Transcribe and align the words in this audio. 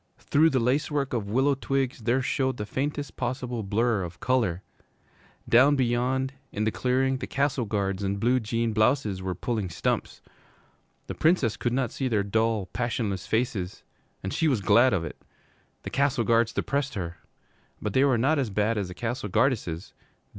Through 0.17 0.49
the 0.49 0.59
lace 0.59 0.89
work 0.89 1.13
of 1.13 1.29
willow 1.29 1.53
twigs 1.53 1.99
there 2.05 2.23
showed 2.23 2.57
the 2.57 2.65
faintest 2.65 3.17
possible 3.17 3.61
blur 3.61 4.01
of 4.01 4.19
color. 4.19 4.63
Down 5.47 5.75
beyond, 5.75 6.33
in 6.51 6.63
the 6.63 6.71
clearing, 6.71 7.17
the 7.17 7.27
Castle 7.27 7.65
Guards 7.65 8.01
in 8.01 8.15
blue 8.15 8.39
jean 8.39 8.73
blouses 8.73 9.21
were 9.21 9.35
pulling 9.35 9.69
stumps. 9.69 10.19
The 11.05 11.13
Princess 11.13 11.55
could 11.55 11.71
not 11.71 11.91
see 11.91 12.07
their 12.07 12.23
dull, 12.23 12.65
passionless 12.73 13.27
faces, 13.27 13.83
and 14.23 14.33
she 14.33 14.47
was 14.47 14.61
glad 14.61 14.91
of 14.91 15.03
it. 15.05 15.21
The 15.83 15.91
Castle 15.91 16.23
Guards 16.23 16.51
depressed 16.51 16.95
her. 16.95 17.17
But 17.79 17.93
they 17.93 18.03
were 18.03 18.17
not 18.17 18.39
as 18.39 18.49
bad 18.49 18.79
as 18.79 18.87
the 18.87 18.95
Castle 18.95 19.29
Guardesses. 19.29 19.93